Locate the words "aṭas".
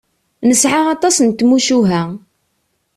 0.95-1.17